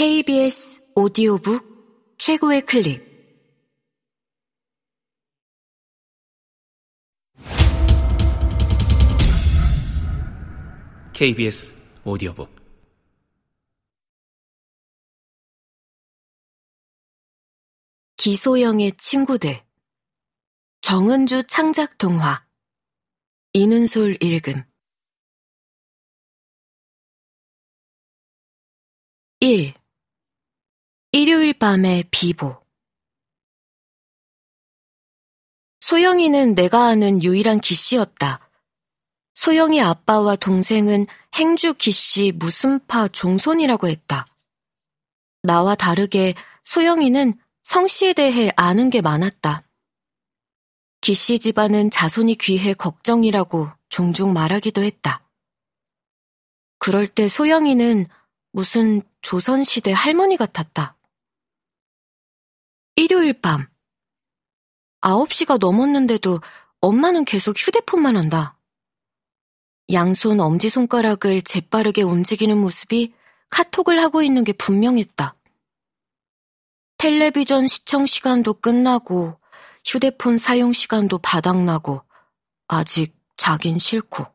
KBS 0.00 0.80
오디오북 0.94 2.16
최고의 2.16 2.64
클립. 2.64 3.04
KBS 11.12 11.74
오디오북. 12.06 12.48
기소영의 18.16 18.96
친구들. 18.96 19.62
정은주 20.80 21.42
창작 21.46 21.98
동화. 21.98 22.46
이눈솔 23.52 24.16
읽음. 24.22 24.64
1. 29.40 29.79
일요일 31.12 31.54
밤의 31.54 32.04
비보 32.12 32.56
소영이는 35.80 36.54
내가 36.54 36.84
아는 36.84 37.20
유일한 37.20 37.58
기씨였다. 37.58 38.48
소영이 39.34 39.80
아빠와 39.82 40.36
동생은 40.36 41.08
행주 41.34 41.74
기씨 41.74 42.30
무슨파 42.36 43.08
종손이라고 43.08 43.88
했다. 43.88 44.28
나와 45.42 45.74
다르게 45.74 46.34
소영이는 46.62 47.36
성씨에 47.64 48.12
대해 48.12 48.52
아는 48.54 48.88
게 48.88 49.00
많았다. 49.00 49.64
기씨 51.00 51.40
집안은 51.40 51.90
자손이 51.90 52.36
귀해 52.36 52.72
걱정이라고 52.72 53.68
종종 53.88 54.32
말하기도 54.32 54.84
했다. 54.84 55.28
그럴 56.78 57.08
때 57.08 57.26
소영이는 57.26 58.06
무슨 58.52 59.02
조선시대 59.22 59.90
할머니 59.90 60.36
같았다. 60.36 60.96
일요일 62.96 63.40
밤. 63.40 63.66
9시가 65.00 65.58
넘었는데도 65.58 66.40
엄마는 66.80 67.24
계속 67.24 67.56
휴대폰만 67.58 68.16
한다. 68.16 68.58
양손 69.92 70.40
엄지손가락을 70.40 71.42
재빠르게 71.42 72.02
움직이는 72.02 72.56
모습이 72.58 73.14
카톡을 73.50 74.00
하고 74.00 74.22
있는 74.22 74.44
게 74.44 74.52
분명했다. 74.52 75.34
텔레비전 76.98 77.66
시청 77.66 78.06
시간도 78.06 78.54
끝나고 78.54 79.40
휴대폰 79.84 80.36
사용 80.36 80.72
시간도 80.72 81.18
바닥나고 81.18 82.02
아직 82.68 83.16
자긴 83.36 83.78
싫고. 83.78 84.26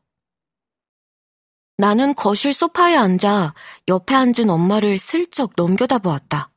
나는 1.77 2.15
거실 2.15 2.53
소파에 2.53 2.95
앉아 2.95 3.53
옆에 3.87 4.15
앉은 4.15 4.49
엄마를 4.49 4.97
슬쩍 4.97 5.53
넘겨다 5.55 5.99
보았다. 5.99 6.49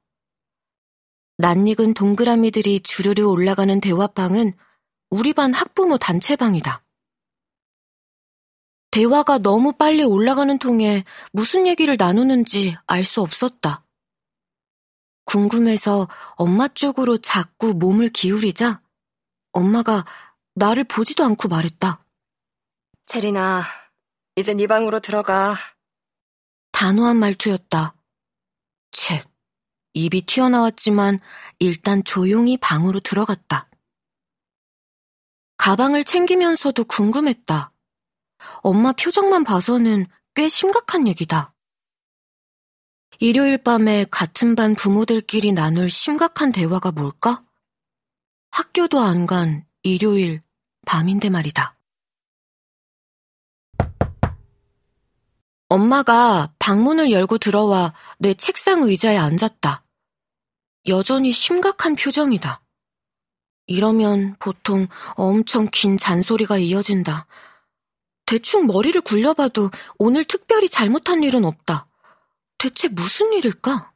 낯익은 1.41 1.95
동그라미들이 1.95 2.81
주르르 2.81 3.23
올라가는 3.23 3.81
대화방은 3.81 4.55
우리 5.11 5.33
반 5.33 5.55
학부모 5.55 5.97
단체방이다. 5.97 6.85
대화가 8.91 9.39
너무 9.39 9.73
빨리 9.73 10.03
올라가는 10.03 10.59
통에 10.59 11.05
무슨 11.33 11.69
얘기를 11.69 11.97
나누는지 11.97 12.77
알 12.87 13.05
수 13.05 13.21
없었다. 13.21 13.85
궁금해서 15.27 16.09
엄마 16.37 16.67
쪽으로 16.67 17.19
자꾸 17.19 17.73
몸을 17.75 18.09
기울이자 18.09 18.83
엄마가 19.53 20.05
나를 20.55 20.85
보지도 20.85 21.23
않고 21.23 21.47
말했다. 21.47 22.05
체리나, 23.07 23.65
이제 24.35 24.55
네 24.55 24.67
방으로 24.67 24.99
들어가. 24.99 25.55
단호한 26.73 27.17
말투였다. 27.19 27.95
채, 28.91 29.23
입이 29.99 30.23
튀어나왔지만 30.23 31.19
일단 31.59 32.05
조용히 32.05 32.57
방으로 32.57 33.01
들어갔다. 33.01 33.69
가방을 35.57 36.05
챙기면서도 36.05 36.85
궁금했다. 36.85 37.73
엄마 38.63 38.93
표정만 38.93 39.43
봐서는 39.45 40.07
꽤 40.35 40.49
심각한 40.49 41.09
얘기다. 41.09 41.53
일요일 43.19 43.59
밤에 43.59 44.07
같은 44.11 44.55
반 44.55 44.77
부모들끼리 44.77 45.51
나눌 45.53 45.91
심각한 45.91 46.53
대화가 46.53 46.93
뭘까? 46.93 47.45
학교도 48.53 49.01
안 49.01 49.27
간 49.27 49.67
일요일 49.83 50.43
밤인데 50.87 51.29
말이다. 51.29 51.77
엄마가 55.69 56.55
방문을 56.59 57.11
열고 57.11 57.39
들어와 57.39 57.93
내 58.19 58.35
책상 58.35 58.83
의자에 58.83 59.17
앉았다. 59.19 59.85
여전히 60.87 61.33
심각한 61.33 61.97
표정이다. 61.97 62.63
이러면 63.67 64.37
보통 64.39 64.87
엄청 65.17 65.67
긴 65.71 65.99
잔소리가 65.99 66.59
이어진다. 66.59 67.27
대충 68.25 68.67
머리를 68.67 68.99
굴려봐도 69.01 69.71
오늘 69.99 70.25
특별히 70.25 70.69
잘못한 70.69 71.23
일은 71.23 71.45
없다. 71.45 71.89
대체 72.59 72.89
무슨 72.89 73.33
일일까? 73.33 73.93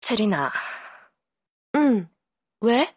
체리나. 0.00 0.52
응. 1.74 2.08
왜? 2.60 2.96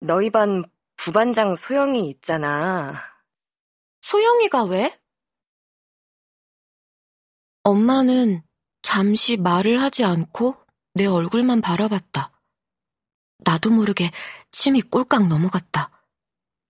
너희 0.00 0.30
반 0.30 0.64
부반장 0.96 1.54
소영이 1.54 2.08
있잖아. 2.10 3.02
소영이가 4.02 4.64
왜? 4.64 5.00
엄마는 7.62 8.42
잠시 8.82 9.36
말을 9.36 9.80
하지 9.82 10.04
않고 10.04 10.65
내 10.96 11.04
얼굴만 11.04 11.60
바라봤다. 11.60 12.32
나도 13.44 13.68
모르게 13.68 14.10
침이 14.50 14.80
꼴깍 14.80 15.28
넘어갔다. 15.28 15.90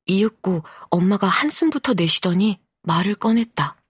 이윽고 0.06 0.64
엄마가 0.90 1.28
한숨부터 1.28 1.94
내쉬더니 1.94 2.60
말을 2.82 3.14
꺼냈다. 3.14 3.80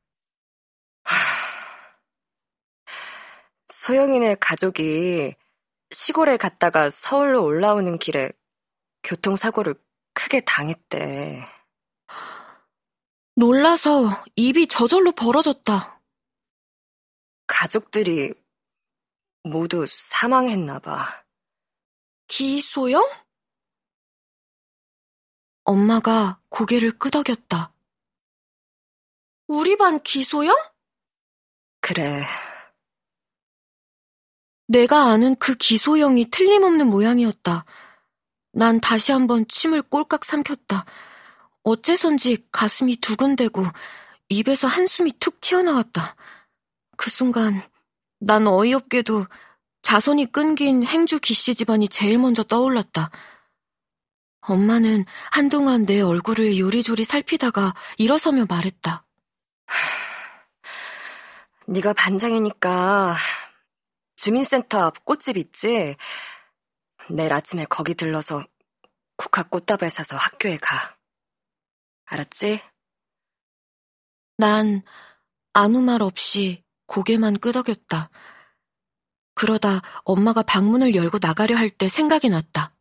소영이네 3.68 4.34
가족이 4.34 5.34
시골에 5.90 6.36
갔다가 6.36 6.90
서울로 6.90 7.42
올라오는 7.42 7.98
길에 7.98 8.30
교통사고를 9.04 9.74
크게 10.12 10.42
당했대. 10.44 11.46
놀라서 13.36 14.22
입이 14.36 14.66
저절로 14.66 15.12
벌어졌다. 15.12 16.02
가족들이 17.46 18.34
모두 19.46 19.86
사망했나 19.86 20.80
봐. 20.80 21.24
기소영? 22.26 23.08
엄마가 25.64 26.40
고개를 26.48 26.98
끄덕였다. 26.98 27.72
우리 29.46 29.76
반 29.76 30.02
기소영? 30.02 30.52
그래. 31.80 32.24
내가 34.66 35.04
아는 35.10 35.36
그 35.36 35.54
기소영이 35.54 36.30
틀림없는 36.30 36.88
모양이었다. 36.88 37.64
난 38.52 38.80
다시 38.80 39.12
한번 39.12 39.46
침을 39.48 39.82
꼴깍 39.82 40.24
삼켰다. 40.24 40.84
어째선지 41.62 42.48
가슴이 42.50 42.96
두근대고 42.96 43.64
입에서 44.28 44.66
한숨이 44.66 45.12
툭 45.20 45.40
튀어나왔다. 45.40 46.16
그 46.96 47.10
순간 47.10 47.62
난 48.26 48.48
어이없게도 48.48 49.24
자손이 49.82 50.32
끊긴 50.32 50.84
행주 50.84 51.20
기씨 51.20 51.54
집안이 51.54 51.88
제일 51.88 52.18
먼저 52.18 52.42
떠올랐다. 52.42 53.12
엄마는 54.40 55.04
한동안 55.30 55.86
내 55.86 56.00
얼굴을 56.00 56.58
요리조리 56.58 57.04
살피다가 57.04 57.72
일어서며 57.98 58.46
말했다. 58.48 59.06
네가 61.68 61.92
반장이니까 61.92 63.14
주민센터 64.16 64.80
앞 64.80 65.04
꽃집 65.04 65.36
있지? 65.36 65.94
내일 67.08 67.32
아침에 67.32 67.64
거기 67.66 67.94
들러서 67.94 68.44
국화 69.16 69.44
꽃다발 69.44 69.88
사서 69.88 70.16
학교에 70.16 70.56
가. 70.56 70.96
알았지? 72.06 72.60
난 74.36 74.82
아무 75.52 75.80
말 75.80 76.02
없이 76.02 76.65
고개만 76.86 77.38
끄덕였다. 77.38 78.10
그러다 79.34 79.80
엄마가 80.04 80.42
방문을 80.42 80.94
열고 80.94 81.18
나가려 81.20 81.56
할 81.56 81.70
때 81.70 81.88
생각이 81.88 82.28
났다. 82.30 82.74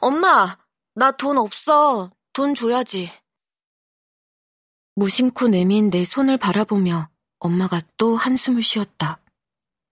엄마, 0.00 0.58
나 0.94 1.12
돈 1.12 1.38
없어. 1.38 2.10
돈 2.32 2.54
줘야지. 2.54 3.12
무심코 4.96 5.48
내민 5.48 5.90
내 5.90 6.04
손을 6.04 6.36
바라보며 6.38 7.08
엄마가 7.38 7.80
또 7.96 8.16
한숨을 8.16 8.62
쉬었다. 8.62 9.20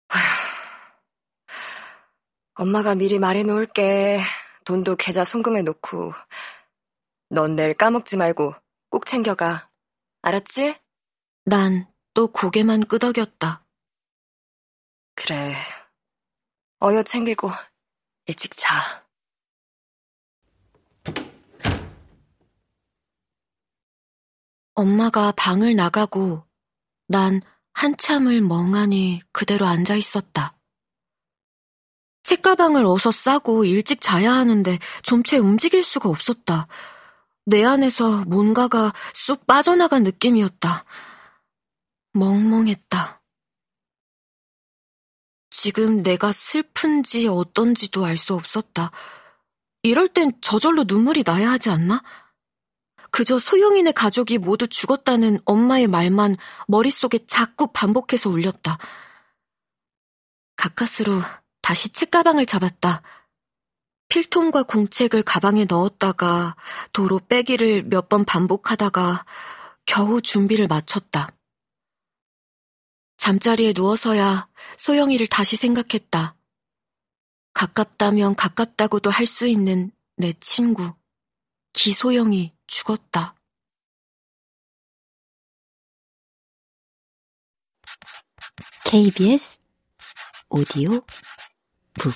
엄마가 2.54 2.94
미리 2.96 3.18
말해놓을게. 3.18 4.20
돈도 4.64 4.96
계좌 4.96 5.24
송금해 5.24 5.62
놓고. 5.62 6.12
넌 7.30 7.54
내일 7.54 7.74
까먹지 7.74 8.16
말고 8.16 8.54
꼭 8.90 9.06
챙겨가. 9.06 9.70
알았지? 10.22 10.76
난 11.44 11.86
또 12.16 12.28
고개만 12.28 12.86
끄덕였다. 12.86 13.62
그래. 15.16 15.54
어여 16.82 17.02
챙기고 17.02 17.50
일찍 18.24 18.56
자. 18.56 19.04
엄마가 24.72 25.32
방을 25.32 25.76
나가고 25.76 26.46
난 27.06 27.42
한참을 27.74 28.40
멍하니 28.40 29.20
그대로 29.32 29.66
앉아 29.66 29.96
있었다. 29.96 30.56
책가방을 32.22 32.86
어서 32.86 33.12
싸고 33.12 33.66
일찍 33.66 34.00
자야 34.00 34.32
하는데 34.32 34.78
좀채 35.02 35.36
움직일 35.36 35.84
수가 35.84 36.08
없었다. 36.08 36.66
내 37.44 37.62
안에서 37.62 38.24
뭔가가 38.24 38.94
쑥 39.12 39.46
빠져나간 39.46 40.02
느낌이었다. 40.02 40.86
멍멍했다. 42.16 43.22
지금 45.50 46.02
내가 46.02 46.32
슬픈지 46.32 47.28
어떤지도 47.28 48.04
알 48.04 48.16
수 48.16 48.34
없었다. 48.34 48.90
이럴 49.82 50.08
땐 50.08 50.32
저절로 50.40 50.84
눈물이 50.86 51.22
나야 51.24 51.50
하지 51.50 51.70
않나? 51.70 52.02
그저 53.10 53.38
소영이네 53.38 53.92
가족이 53.92 54.38
모두 54.38 54.66
죽었다는 54.66 55.38
엄마의 55.44 55.86
말만 55.86 56.36
머릿속에 56.68 57.24
자꾸 57.26 57.68
반복해서 57.72 58.30
울렸다. 58.30 58.78
가까스로 60.56 61.20
다시 61.62 61.90
책가방을 61.90 62.46
잡았다. 62.46 63.02
필통과 64.08 64.64
공책을 64.64 65.22
가방에 65.22 65.64
넣었다가 65.64 66.56
도로 66.92 67.20
빼기를 67.20 67.84
몇 67.84 68.08
번 68.08 68.24
반복하다가 68.24 69.24
겨우 69.84 70.20
준비를 70.22 70.68
마쳤다. 70.68 71.35
잠자리에 73.26 73.72
누워서야 73.74 74.48
소영이를 74.78 75.26
다시 75.26 75.56
생각했다. 75.56 76.36
가깝다면 77.54 78.36
가깝다고도 78.36 79.10
할 79.10 79.26
수 79.26 79.48
있는 79.48 79.90
내 80.16 80.32
친구, 80.34 80.94
기소영이 81.72 82.54
죽었다. 82.68 83.34
KBS 88.84 89.58
오디오 90.48 91.00
북 91.94 92.14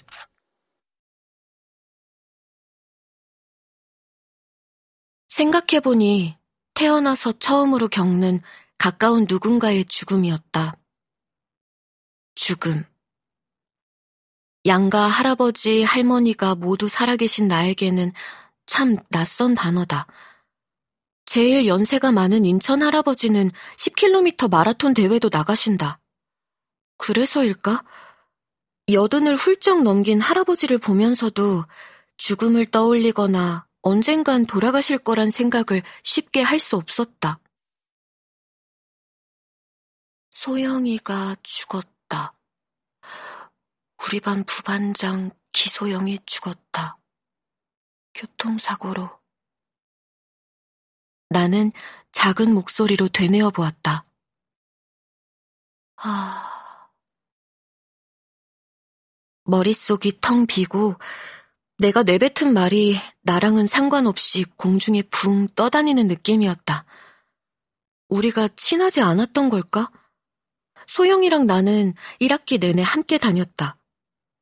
생각해보니 5.26 6.38
태어나서 6.74 7.32
처음으로 7.40 7.88
겪는 7.88 8.40
가까운 8.78 9.26
누군가의 9.28 9.86
죽음이었다. 9.86 10.80
죽음. 12.50 12.85
양가 14.67 15.06
할아버지, 15.06 15.85
할머니가 15.85 16.56
모두 16.56 16.88
살아계신 16.88 17.47
나에게는 17.47 18.12
참 18.67 18.97
낯선 19.08 19.55
단어다. 19.55 20.08
제일 21.26 21.69
연세가 21.69 22.11
많은 22.11 22.44
인천 22.44 22.82
할아버지는 22.82 23.52
10km 23.76 24.50
마라톤 24.50 24.94
대회도 24.94 25.31
나가신다. 25.32 26.00
그래서일까? 26.99 27.85
여든을 28.91 29.37
훌쩍 29.37 29.85
넘긴 29.85 30.20
할아버지를 30.20 30.79
보면서도 30.79 31.64
죽음을 32.17 32.67
떠올리거나 32.67 33.69
언젠간 33.82 34.46
돌아가실 34.46 34.99
거란 34.99 35.31
생각을 35.31 35.85
쉽게 36.03 36.43
할 36.43 36.58
수 36.58 36.75
없었다. 36.75 37.38
소영이가 40.32 41.37
죽었다. 41.44 42.00
우리 44.06 44.20
반 44.20 44.44
부반장 44.44 45.31
기소영이 45.52 46.20
죽었다. 46.26 46.99
교통사고로. 48.14 49.20
나는 51.29 51.70
작은 52.12 52.52
목소리로 52.55 53.08
되뇌어 53.08 53.50
보았다. 53.50 54.05
아... 55.97 56.91
머릿속이 59.44 60.20
텅 60.20 60.46
비고 60.46 60.96
내가 61.79 62.03
내뱉은 62.03 62.53
말이 62.53 62.96
나랑은 63.23 63.67
상관없이 63.67 64.44
공중에 64.56 65.03
붕 65.03 65.49
떠다니는 65.49 66.08
느낌이었다. 66.08 66.85
우리가 68.08 68.49
친하지 68.56 69.03
않았던 69.03 69.50
걸까? 69.50 69.91
소영이랑 70.87 71.46
나는 71.46 71.94
1학기 72.20 72.61
내내 72.61 72.82
함께 72.82 73.19
다녔다. 73.19 73.80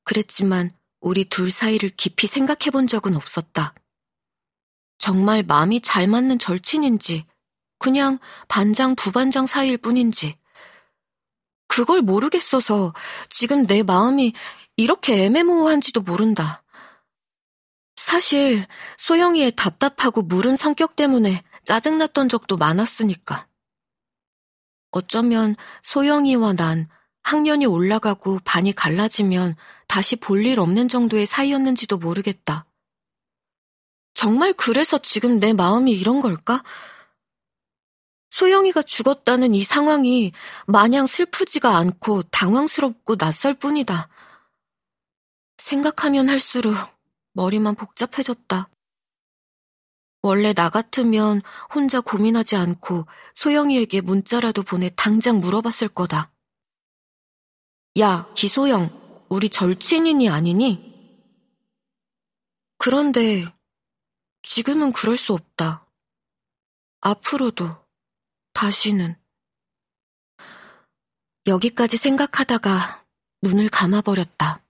그랬지만 0.08 0.70
우리 1.00 1.26
둘 1.26 1.50
사이를 1.50 1.90
깊이 1.90 2.26
생각해 2.26 2.70
본 2.72 2.87
적은 2.87 3.14
없었다. 3.14 3.75
정말 4.96 5.43
마음이 5.43 5.82
잘 5.82 6.06
맞는 6.06 6.38
절친인지, 6.38 7.26
그냥 7.78 8.19
반장, 8.49 8.96
부반장 8.96 9.44
사이일 9.44 9.76
뿐인지. 9.76 10.38
그걸 11.66 12.00
모르겠어서 12.00 12.94
지금 13.28 13.66
내 13.66 13.82
마음이 13.82 14.32
이렇게 14.78 15.26
애매모호한지도 15.26 16.00
모른다. 16.00 16.64
사실 17.96 18.66
소영이의 18.96 19.56
답답하고 19.56 20.22
무른 20.22 20.56
성격 20.56 20.96
때문에 20.96 21.43
짜증났던 21.66 22.31
적도 22.31 22.56
많았으니까. 22.56 23.46
어쩌면 24.90 25.54
소영이와 25.82 26.54
난 26.54 26.88
학년이 27.28 27.66
올라가고 27.66 28.40
반이 28.42 28.72
갈라지면 28.72 29.54
다시 29.86 30.16
볼 30.16 30.46
일 30.46 30.58
없는 30.60 30.88
정도의 30.88 31.26
사이였는지도 31.26 31.98
모르겠다. 31.98 32.64
정말 34.14 34.54
그래서 34.54 34.96
지금 34.96 35.38
내 35.38 35.52
마음이 35.52 35.92
이런 35.92 36.22
걸까? 36.22 36.62
소영이가 38.30 38.82
죽었다는 38.82 39.54
이 39.54 39.62
상황이 39.62 40.32
마냥 40.66 41.06
슬프지가 41.06 41.76
않고 41.76 42.22
당황스럽고 42.22 43.16
낯설 43.16 43.52
뿐이다. 43.52 44.08
생각하면 45.58 46.30
할수록 46.30 46.75
머리만 47.34 47.75
복잡해졌다. 47.75 48.70
원래 50.22 50.54
나 50.54 50.70
같으면 50.70 51.42
혼자 51.75 52.00
고민하지 52.00 52.56
않고 52.56 53.06
소영이에게 53.34 54.00
문자라도 54.00 54.62
보내 54.62 54.90
당장 54.96 55.40
물어봤을 55.40 55.88
거다. 55.88 56.32
야, 57.99 58.32
기소영, 58.35 59.26
우리 59.29 59.49
절친이니 59.49 60.28
아니니? 60.28 60.88
그런데 62.76 63.45
지금은 64.42 64.92
그럴 64.92 65.16
수 65.16 65.33
없다. 65.33 65.90
앞으로도, 67.00 67.85
다시는. 68.52 69.16
여기까지 71.47 71.97
생각하다가 71.97 73.04
눈을 73.42 73.68
감아버렸다. 73.68 74.62